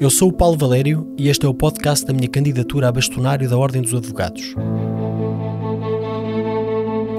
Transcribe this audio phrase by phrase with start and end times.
[0.00, 3.48] Eu sou o Paulo Valério e este é o podcast da minha candidatura a bastonário
[3.48, 4.54] da Ordem dos Advogados.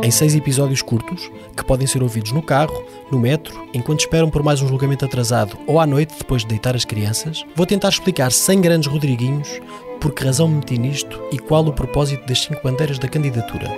[0.03, 4.43] Em seis episódios curtos, que podem ser ouvidos no carro, no metro, enquanto esperam por
[4.43, 8.31] mais um julgamento atrasado ou à noite depois de deitar as crianças, vou tentar explicar
[8.31, 9.61] sem grandes Rodriguinhos
[10.01, 13.71] por que razão me meti nisto e qual o propósito das cinco bandeiras da candidatura.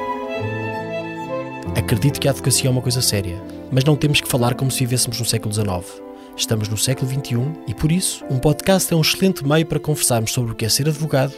[1.76, 3.40] Acredito que a advocacia é uma coisa séria,
[3.72, 6.05] mas não temos que falar como se vivêssemos no século XIX.
[6.38, 10.34] Estamos no século XXI e, por isso, um podcast é um excelente meio para conversarmos
[10.34, 11.34] sobre o que é ser advogado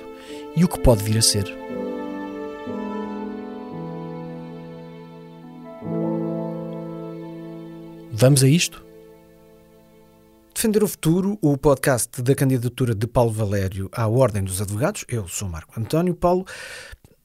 [0.55, 1.45] e o que pode vir a ser.
[8.11, 8.83] Vamos a isto?
[10.55, 15.05] Defender o Futuro, o podcast da candidatura de Paulo Valério à Ordem dos Advogados.
[15.07, 16.43] Eu sou Marco António Paulo.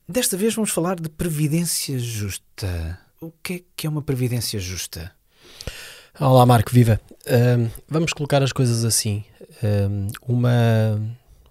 [0.07, 3.01] Desta vez vamos falar de previdência justa.
[3.19, 5.11] O que é que é uma previdência justa?
[6.25, 7.01] Olá, Marco, viva.
[7.27, 9.25] Uh, vamos colocar as coisas assim.
[9.61, 11.03] Uh, uma,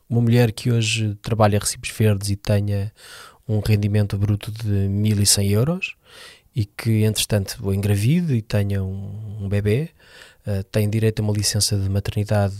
[0.09, 2.89] uma mulher que hoje trabalha recibos verdes e tenha
[3.45, 5.95] um rendimento bruto de 1.100 euros
[6.55, 9.89] e que, entretanto, engravide e tenha um, um bebê,
[10.47, 12.55] uh, tem direito a uma licença de maternidade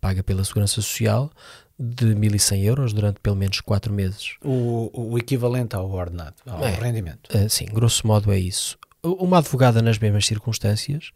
[0.00, 1.30] paga pela Segurança Social
[1.78, 4.34] de 1.100 euros durante pelo menos 4 meses.
[4.42, 7.28] O, o equivalente ao ordenado, ao é, rendimento.
[7.32, 8.76] Uh, sim, grosso modo é isso.
[9.04, 11.12] Uma advogada nas mesmas circunstâncias,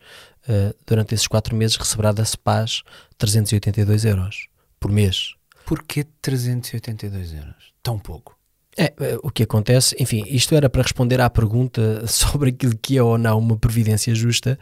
[0.46, 2.82] uh, durante esses 4 meses, receberá da SEPAS
[3.16, 5.34] 382 euros por mês.
[5.64, 7.72] Porquê 382 euros?
[7.82, 8.37] Tão pouco?
[8.80, 12.96] É, é, o que acontece, enfim, isto era para responder à pergunta sobre aquilo que
[12.96, 14.56] é ou não uma previdência justa.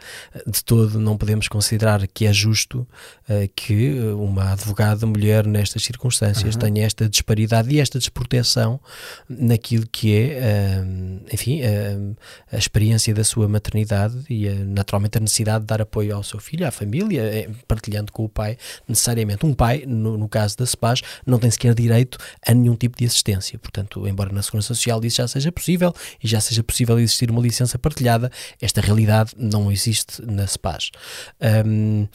[0.47, 2.79] De todo, não podemos considerar que é justo
[3.29, 6.61] uh, que uma advogada mulher, nestas circunstâncias, uhum.
[6.61, 8.79] tenha esta disparidade e esta desproteção
[9.29, 12.17] naquilo que é, uh, enfim, uh,
[12.51, 16.65] a experiência da sua maternidade e, naturalmente, a necessidade de dar apoio ao seu filho,
[16.65, 19.45] à família, partilhando com o pai, necessariamente.
[19.45, 23.05] Um pai, no, no caso da SEPAS, não tem sequer direito a nenhum tipo de
[23.05, 23.59] assistência.
[23.59, 27.41] Portanto, embora na Segurança Social isso já seja possível e já seja possível existir uma
[27.41, 28.31] licença partilhada,
[28.61, 30.91] esta realidade não existe na SEPAS.
[31.65, 32.07] Um,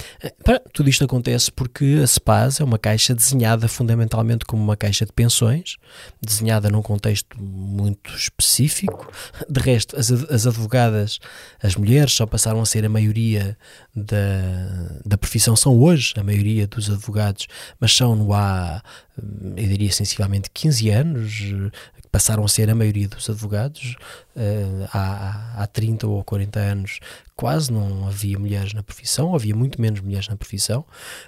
[0.72, 5.12] tudo isto acontece porque a SEPAS é uma caixa desenhada fundamentalmente como uma caixa de
[5.12, 5.76] pensões,
[6.20, 9.10] desenhada num contexto muito específico.
[9.48, 11.18] De resto, as, as advogadas,
[11.62, 13.56] as mulheres, só passaram a ser a maioria
[13.94, 17.46] da, da profissão, são hoje a maioria dos advogados,
[17.78, 18.82] mas são no há,
[19.18, 21.72] eu diria, sensivelmente 15 anos,
[22.12, 23.96] passaram a ser a maioria dos advogados.
[24.36, 27.00] Uh, há, há 30 ou 40 anos
[27.34, 30.84] quase não havia mulheres na profissão, havia muito menos mulheres na profissão.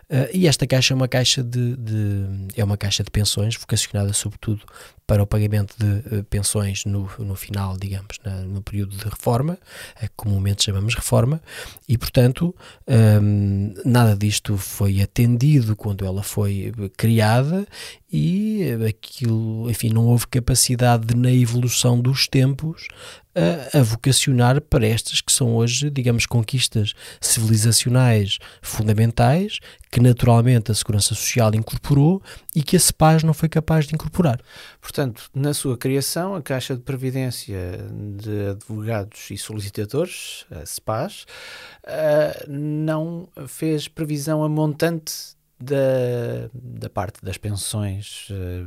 [0.09, 4.13] Uh, e esta caixa é uma caixa de, de, é uma caixa de pensões vocacionada
[4.13, 4.63] sobretudo
[5.07, 9.59] para o pagamento de pensões no, no final, digamos, na, no período de reforma,
[10.01, 11.43] é comumente chamamos reforma,
[11.87, 12.55] e portanto
[12.89, 17.67] um, nada disto foi atendido quando ela foi criada
[18.13, 22.87] e aquilo, enfim, não houve capacidade de, na evolução dos tempos
[23.35, 29.59] a, a, vocacionar para estas que são hoje, digamos, conquistas civilizacionais fundamentais
[29.91, 32.23] que naturalmente a Segurança Social incorporou
[32.55, 34.41] e que a CEPAS não foi capaz de incorporar.
[34.81, 37.79] Portanto, na sua criação, a Caixa de Previdência
[38.17, 41.27] de Advogados e Solicitadores, a CEPAS,
[42.49, 48.67] não fez previsão a montante da, da parte das pensões uh,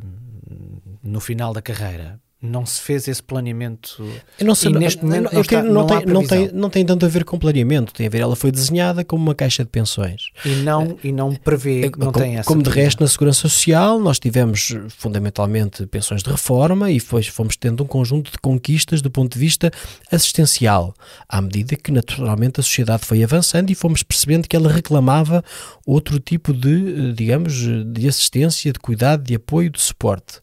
[1.04, 4.04] no final da carreira não se fez esse planeamento
[4.40, 6.70] eu não sei, e neste momento não, não, está, não, não, tem, não, tem, não
[6.70, 9.64] tem tanto a ver com planeamento, tem a ver, ela foi desenhada como uma caixa
[9.64, 10.30] de pensões.
[10.46, 13.42] E não, e não prevê, é, não como, tem essa Como de resto na Segurança
[13.42, 19.02] Social, nós tivemos fundamentalmente pensões de reforma e foi, fomos tendo um conjunto de conquistas
[19.02, 19.72] do ponto de vista
[20.12, 20.94] assistencial,
[21.28, 25.44] à medida que naturalmente a sociedade foi avançando e fomos percebendo que ela reclamava
[25.88, 27.54] outro tipo de, digamos,
[27.88, 30.40] de assistência, de cuidado, de apoio, de suporte.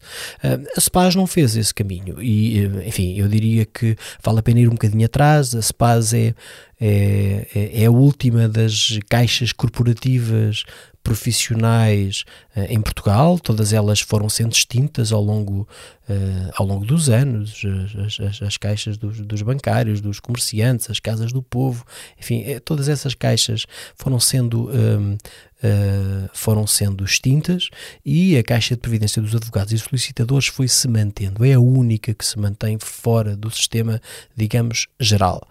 [0.75, 2.21] A SPAS não fez esse caminho caminho.
[2.21, 5.55] E, eh, enfim, eu diria que vale a pena ir um bocadinho atrás.
[5.55, 6.33] A SPAS é,
[6.81, 10.65] é, é, é a última das caixas corporativas
[11.03, 12.25] profissionais
[12.57, 15.67] uh, em Portugal, todas elas foram sendo extintas ao longo,
[16.09, 17.61] uh, ao longo dos anos,
[18.03, 21.85] as, as, as caixas dos, dos, bancários, dos comerciantes, as casas do povo,
[22.19, 25.15] enfim, todas essas caixas foram sendo um,
[25.63, 27.69] uh, foram sendo extintas
[28.05, 31.43] e a Caixa de Previdência dos Advogados e Solicitadores foi se mantendo.
[31.45, 34.01] É a única que se mantém fora do sistema,
[34.35, 35.47] digamos, geral.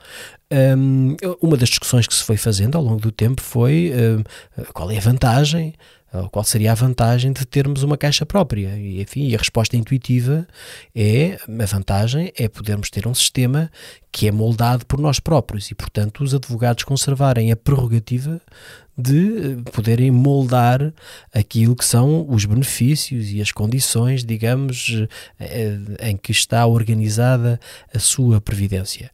[0.50, 4.90] Um, uma das discussões que se foi fazendo ao longo do tempo foi uh, qual
[4.90, 5.74] é a vantagem
[6.31, 8.76] Qual seria a vantagem de termos uma caixa própria?
[8.76, 10.46] E, enfim, a resposta intuitiva
[10.94, 13.70] é, a vantagem é podermos ter um sistema
[14.12, 18.40] que é moldado por nós próprios e, portanto, os advogados conservarem a prerrogativa
[18.96, 20.93] de poderem moldar
[21.34, 25.05] aquilo que são os benefícios e as condições, digamos,
[25.40, 27.58] eh, em que está organizada
[27.93, 29.10] a sua previdência.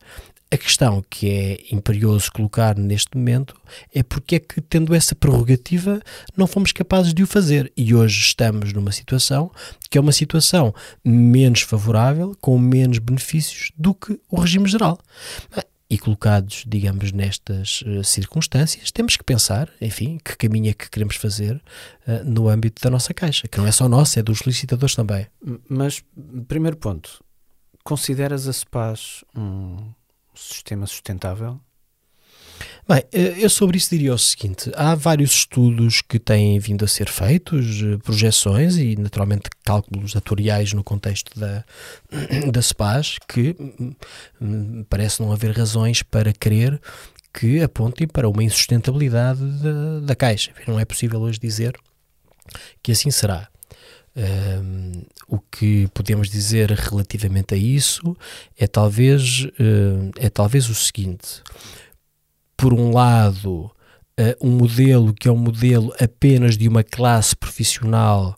[0.52, 3.54] A questão que é imperioso colocar neste momento
[3.94, 6.02] é porque é que, tendo essa prerrogativa,
[6.36, 7.72] não fomos capazes de o fazer.
[7.76, 9.52] E hoje estamos numa situação
[9.88, 10.74] que é uma situação
[11.04, 14.98] menos favorável, com menos benefícios do que o regime geral.
[15.88, 21.14] E colocados, digamos, nestas uh, circunstâncias, temos que pensar, enfim, que caminho é que queremos
[21.14, 21.62] fazer
[22.08, 25.28] uh, no âmbito da nossa caixa, que não é só nossa, é dos licitadores também.
[25.68, 26.02] Mas,
[26.48, 27.22] primeiro ponto,
[27.84, 29.78] consideras a SPAS um
[30.34, 31.60] sistema sustentável?
[32.88, 36.88] Bem, eh, eu sobre isso diria o seguinte: há vários estudos que têm vindo a
[36.88, 41.64] ser feitos, eh, projeções e, naturalmente, cálculos atuariais no contexto da,
[42.52, 43.94] da SPAS, que hum,
[44.40, 46.80] hum, parece não haver razões para crer
[47.32, 50.52] que apontem para uma insustentabilidade da, da Caixa.
[50.66, 51.78] Não é possível hoje dizer
[52.82, 53.48] que assim será.
[54.20, 58.14] Um, o que podemos dizer relativamente a isso
[58.58, 61.42] é talvez, uh, é talvez o seguinte:
[62.54, 63.70] por um lado,
[64.20, 68.36] uh, um modelo que é um modelo apenas de uma classe profissional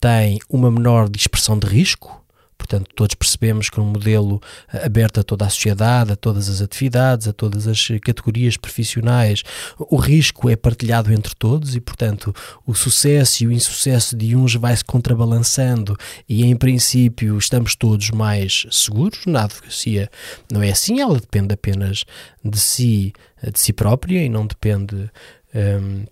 [0.00, 2.17] tem uma menor dispersão de risco,
[2.58, 6.60] Portanto, todos percebemos que um modelo eh, aberto a toda a sociedade, a todas as
[6.60, 9.44] atividades, a todas as categorias profissionais,
[9.78, 12.34] o risco é partilhado entre todos e, portanto,
[12.66, 15.96] o sucesso e o insucesso de uns vai se contrabalançando
[16.28, 19.24] e, em princípio, estamos todos mais seguros.
[19.24, 20.10] Na advocacia
[20.52, 22.04] não é assim, ela depende apenas
[22.44, 25.08] de si, de si própria e não depende.
[25.54, 26.04] Um,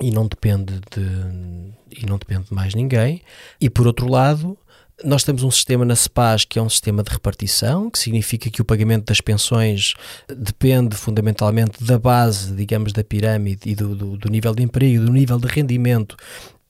[0.00, 3.22] e não depende de e não depende de mais ninguém.
[3.60, 4.56] E por outro lado,
[5.04, 8.60] nós temos um sistema na CEPAS que é um sistema de repartição, que significa que
[8.60, 9.94] o pagamento das pensões
[10.28, 15.12] depende fundamentalmente da base, digamos, da pirâmide e do, do, do nível de emprego, do
[15.12, 16.16] nível de rendimento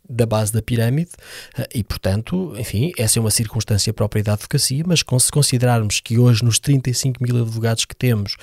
[0.08, 1.10] da base da pirâmide.
[1.74, 6.44] E, portanto, enfim, essa é uma circunstância própria da advocacia, mas se considerarmos que hoje
[6.44, 8.36] nos 35 mil advogados que temos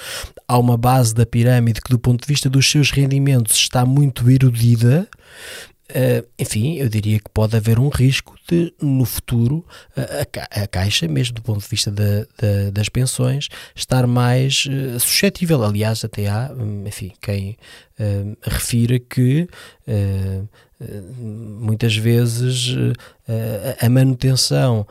[0.48, 4.30] há uma base da pirâmide que do ponto de vista dos seus rendimentos está muito
[4.30, 5.08] erodida,
[5.90, 9.66] Uh, enfim, eu diria que pode haver um risco de, no futuro,
[9.98, 11.92] a, a Caixa, mesmo do ponto de vista
[12.72, 15.64] das pensões, estar mais uh, suscetível.
[15.64, 17.58] Aliás, até há, hum, enfim, quem
[18.00, 19.48] uh, refira que
[21.18, 22.74] muitas vezes
[23.82, 24.88] a manutenção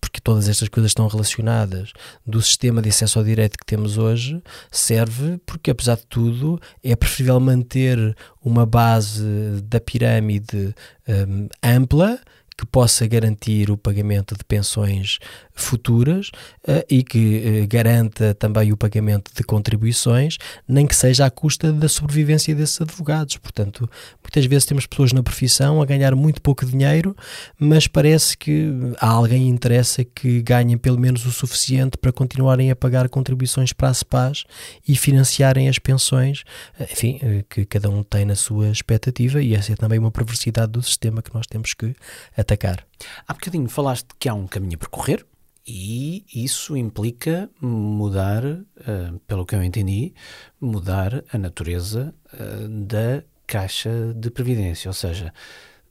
[0.00, 1.92] porque todas estas coisas estão relacionadas,
[2.26, 6.94] do sistema de acesso ao direito que temos hoje, serve porque, apesar de tudo, é
[6.96, 9.22] preferível manter uma base
[9.64, 10.74] da pirâmide
[11.08, 12.18] um, ampla
[12.56, 15.18] que possa garantir o pagamento de pensões
[15.56, 16.28] futuras
[16.68, 20.36] uh, e que uh, garanta também o pagamento de contribuições,
[20.68, 23.36] nem que seja à custa da sobrevivência desses advogados.
[23.38, 23.88] Portanto,
[24.22, 27.16] muitas vezes temos pessoas na profissão a ganhar muito pouco dinheiro,
[27.58, 28.70] mas parece que
[29.00, 33.88] a alguém interessa que ganhem pelo menos o suficiente para continuarem a pagar contribuições para
[33.88, 34.44] a SEPAS
[34.86, 36.44] e financiarem as pensões,
[36.78, 40.72] eh, enfim, que cada um tem na sua expectativa, e essa é também uma perversidade
[40.72, 41.94] do sistema que nós temos que
[42.36, 42.84] atacar.
[43.26, 45.24] Há bocadinho falaste que há um caminho a percorrer
[45.66, 50.14] e isso implica mudar, uh, pelo que eu entendi,
[50.60, 55.32] mudar a natureza uh, da caixa de previdência, ou seja,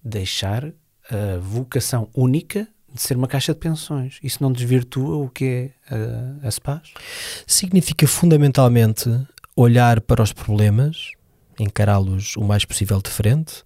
[0.03, 0.71] deixar
[1.09, 4.17] a vocação única de ser uma caixa de pensões.
[4.23, 5.45] Isso não desvirtua o que
[5.89, 5.95] é
[6.43, 6.93] a, a SPAS?
[7.45, 9.09] Significa fundamentalmente
[9.55, 11.11] olhar para os problemas,
[11.59, 13.63] encará-los o mais possível de frente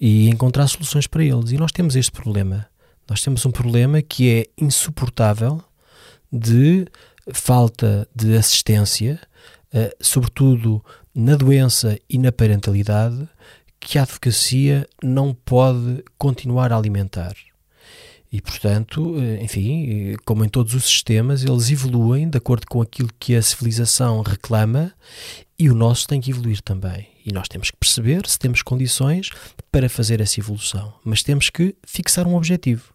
[0.00, 1.52] e encontrar soluções para eles.
[1.52, 2.66] E nós temos este problema.
[3.08, 5.62] Nós temos um problema que é insuportável
[6.32, 6.86] de
[7.32, 9.20] falta de assistência,
[9.72, 10.84] uh, sobretudo
[11.14, 13.28] na doença e na parentalidade,
[13.78, 17.34] que a advocacia não pode continuar a alimentar.
[18.32, 23.08] E, portanto, eh, enfim, como em todos os sistemas, eles evoluem de acordo com aquilo
[23.20, 24.92] que a civilização reclama
[25.56, 27.06] e o nosso tem que evoluir também.
[27.24, 29.30] E nós temos que perceber se temos condições
[29.70, 30.94] para fazer essa evolução.
[31.04, 32.93] Mas temos que fixar um objetivo.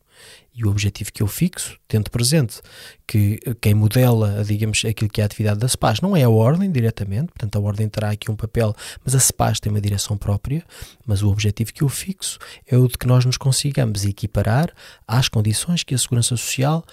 [0.54, 2.62] E o objetivo que eu fixo, tendo presente
[3.08, 6.72] que quem modela, digamos, aquilo que é a atividade da SPAS não é a ordem
[6.72, 10.64] diretamente, portanto a ordem terá aqui um papel, mas a SPAS tem uma direção própria,
[11.06, 14.74] mas o objetivo que eu fixo é o de que nós nos consigamos equiparar
[15.08, 16.84] às condições que a Segurança Social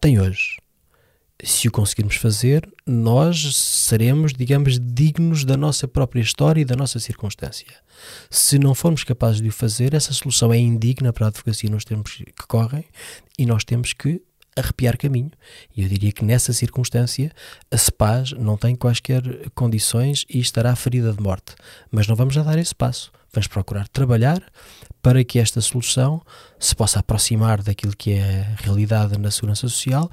[0.00, 0.63] tem hoje.
[1.42, 7.00] Se o conseguirmos fazer, nós seremos, digamos, dignos da nossa própria história e da nossa
[7.00, 7.66] circunstância.
[8.30, 11.84] Se não formos capazes de o fazer, essa solução é indigna para a advocacia nos
[11.84, 12.84] tempos que correm
[13.38, 14.22] e nós temos que
[14.56, 15.30] arrepiar caminho.
[15.76, 17.32] E eu diria que nessa circunstância
[17.70, 19.22] a CEPAS não tem quaisquer
[19.54, 21.54] condições e estará ferida de morte.
[21.90, 23.10] Mas não vamos já dar esse passo.
[23.32, 24.40] Vamos procurar trabalhar
[25.02, 26.22] para que esta solução
[26.58, 30.08] se possa aproximar daquilo que é a realidade na segurança social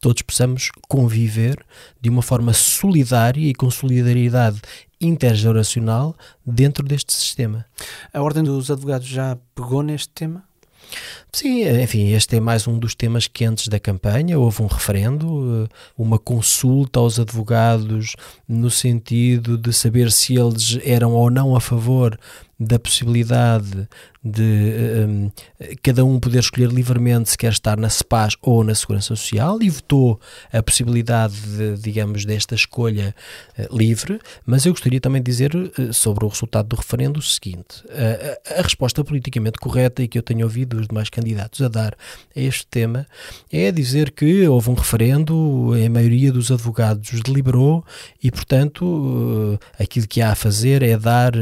[0.00, 1.64] todos possamos conviver
[2.00, 4.60] de uma forma solidária e com solidariedade
[5.00, 7.64] intergeracional dentro deste sistema.
[8.12, 10.48] A Ordem dos Advogados já pegou neste tema?
[11.32, 14.38] Sim, enfim, este é mais um dos temas quentes da campanha.
[14.38, 18.16] Houve um referendo, eh, uma consulta aos advogados
[18.48, 22.18] no sentido de saber se eles eram ou não a favor
[22.58, 23.88] da possibilidade
[24.22, 25.30] de um,
[25.82, 29.70] cada um poder escolher livremente se quer estar na SEPAS ou na Segurança Social e
[29.70, 30.20] votou
[30.52, 33.14] a possibilidade, de, digamos, desta escolha
[33.56, 37.22] uh, livre, mas eu gostaria também de dizer uh, sobre o resultado do referendo o
[37.22, 41.68] seguinte, uh, a resposta politicamente correta e que eu tenho ouvido os demais candidatos a
[41.68, 41.96] dar
[42.36, 43.06] a este tema
[43.52, 47.84] é dizer que houve um referendo, a maioria dos advogados deliberou
[48.22, 51.32] e, portanto, aquilo que há a fazer é dar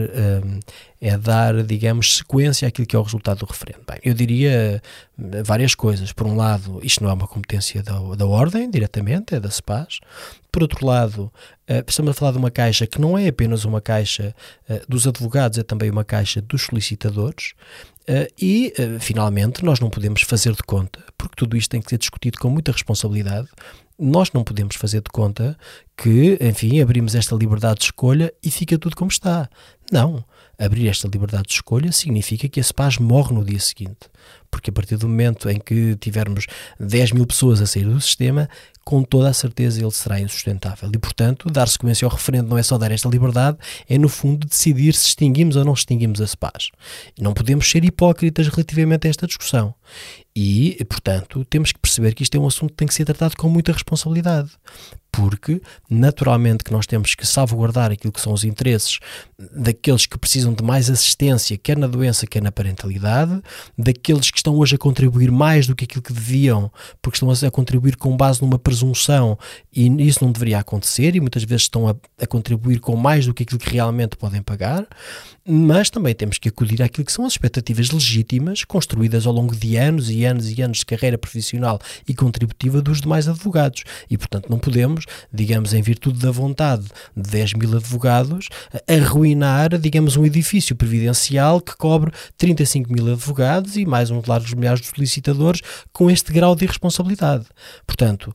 [1.08, 3.82] é dar, digamos, sequência àquilo que é o resultado do referendo.
[3.86, 4.82] Bem, eu diria
[5.18, 6.12] eh, várias coisas.
[6.12, 10.00] Por um lado, isto não é uma competência da, da Ordem, diretamente, é da CEPAS.
[10.50, 11.30] Por outro lado,
[11.68, 14.34] uh, estamos a falar de uma caixa que não é apenas uma caixa
[14.68, 17.52] uh, dos advogados, é também uma caixa dos solicitadores.
[18.08, 21.98] Uh, e, finalmente, nós não podemos fazer de conta, porque tudo isto tem que ser
[21.98, 23.48] discutido com muita responsabilidade,
[23.98, 25.56] nós não podemos fazer de conta
[25.96, 29.48] que, enfim, abrimos esta liberdade de escolha e fica tudo como está.
[29.92, 30.24] Não.
[30.58, 34.08] Abrir esta liberdade de escolha significa que esse paz morre no dia seguinte.
[34.56, 36.46] Porque a partir do momento em que tivermos
[36.80, 38.48] 10 mil pessoas a sair do sistema,
[38.82, 40.88] com toda a certeza ele será insustentável.
[40.90, 44.46] E, portanto, dar sequência ao referendo não é só dar esta liberdade, é no fundo
[44.46, 46.70] decidir se extinguimos ou não extinguimos a CEPAS.
[47.20, 49.74] Não podemos ser hipócritas relativamente a esta discussão.
[50.34, 53.36] E, portanto, temos que perceber que isto é um assunto que tem que ser tratado
[53.36, 54.52] com muita responsabilidade
[55.16, 58.98] porque naturalmente que nós temos que salvaguardar aquilo que são os interesses
[59.38, 63.40] daqueles que precisam de mais assistência, quer na doença, quer na parentalidade,
[63.78, 66.70] daqueles que estão hoje a contribuir mais do que aquilo que deviam,
[67.02, 69.36] porque estão a contribuir com base numa presunção
[69.74, 73.34] e isso não deveria acontecer e muitas vezes estão a, a contribuir com mais do
[73.34, 74.86] que aquilo que realmente podem pagar,
[75.46, 79.76] mas também temos que acudir àquilo que são as expectativas legítimas construídas ao longo de
[79.76, 84.48] anos e anos e anos de carreira profissional e contributiva dos demais advogados e portanto
[84.48, 86.84] não podemos digamos, em virtude da vontade
[87.16, 88.48] de 10 mil advogados,
[88.88, 94.80] arruinar, digamos, um edifício previdencial que cobre 35 mil advogados e mais uns largos milhares
[94.80, 95.60] de solicitadores
[95.92, 97.46] com este grau de irresponsabilidade.
[97.86, 98.34] Portanto,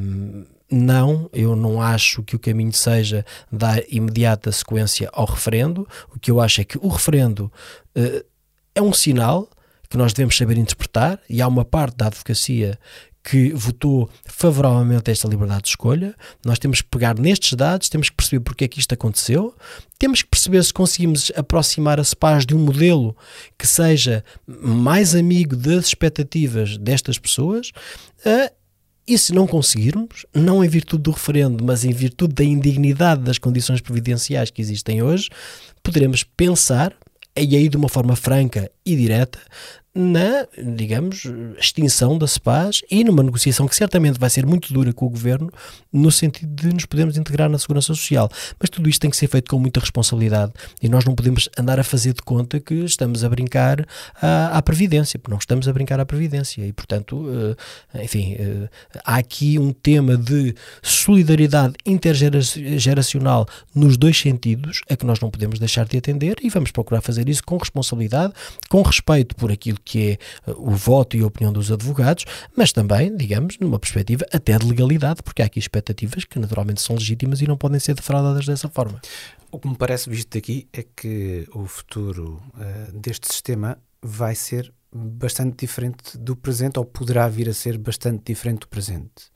[0.00, 5.86] hum, não, eu não acho que o caminho seja dar imediata sequência ao referendo.
[6.14, 7.52] O que eu acho é que o referendo
[7.96, 8.24] uh,
[8.74, 9.48] é um sinal
[9.88, 12.78] que nós devemos saber interpretar e há uma parte da advocacia
[13.22, 16.14] que votou favoravelmente a esta liberdade de escolha.
[16.44, 19.54] Nós temos que pegar nestes dados, temos que perceber porque é que isto aconteceu,
[19.98, 23.14] temos que perceber se conseguimos aproximar a CEPAS de um modelo
[23.58, 27.72] que seja mais amigo das expectativas destas pessoas.
[28.24, 28.59] Uh,
[29.10, 33.38] e se não conseguirmos, não em virtude do referendo, mas em virtude da indignidade das
[33.38, 35.28] condições providenciais que existem hoje,
[35.82, 36.94] poderemos pensar,
[37.36, 39.40] e aí de uma forma franca e direta,
[39.92, 41.24] na, digamos,
[41.58, 45.50] extinção da CEPAS e numa negociação que certamente vai ser muito dura com o governo,
[45.92, 48.30] no sentido de nos podermos integrar na segurança social.
[48.58, 51.80] Mas tudo isto tem que ser feito com muita responsabilidade e nós não podemos andar
[51.80, 53.84] a fazer de conta que estamos a brincar
[54.22, 57.26] à, à Previdência, porque não estamos a brincar à Previdência e, portanto,
[57.94, 58.68] eh, enfim, eh,
[59.04, 65.58] há aqui um tema de solidariedade intergeracional nos dois sentidos a que nós não podemos
[65.58, 68.32] deixar de atender e vamos procurar fazer isso com responsabilidade,
[68.68, 72.24] com respeito por aquilo que é eh, o voto e a opinião dos advogados,
[72.56, 76.96] mas também, digamos, numa perspectiva até de legalidade, porque há aqui expectativas que naturalmente são
[76.96, 79.00] legítimas e não podem ser defraudadas dessa forma.
[79.50, 84.72] O que me parece visto daqui é que o futuro uh, deste sistema vai ser
[84.92, 89.30] bastante diferente do presente, ou poderá vir a ser bastante diferente do presente.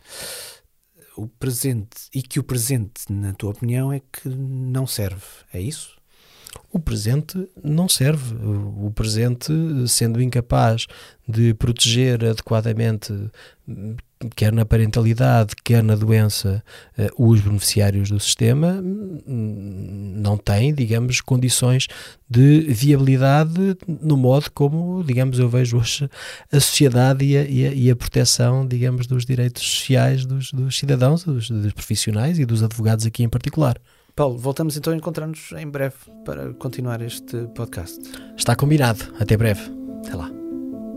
[1.17, 5.23] O presente, e que o presente, na tua opinião, é que não serve,
[5.53, 5.97] é isso?
[6.73, 8.35] O presente não serve.
[8.45, 9.53] O presente,
[9.87, 10.87] sendo incapaz
[11.29, 13.13] de proteger adequadamente
[14.37, 16.63] quer na parentalidade, quer na doença,
[17.19, 21.87] os beneficiários do sistema não têm, digamos, condições
[22.29, 26.09] de viabilidade no modo como, digamos, eu vejo hoje
[26.51, 30.79] a sociedade e a, e a, e a proteção, digamos, dos direitos sociais dos, dos
[30.79, 33.79] cidadãos, dos, dos profissionais e dos advogados aqui em particular.
[34.17, 38.01] Paulo, voltamos então a encontrar-nos em breve para continuar este podcast.
[38.37, 39.13] Está combinado.
[39.19, 39.61] Até breve.
[39.99, 40.31] Até lá.